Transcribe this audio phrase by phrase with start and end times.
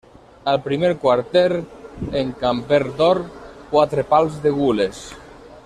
[0.51, 1.51] Al primer quarter,
[2.21, 3.21] en camper d'or,
[3.75, 5.05] quatre pals de gules.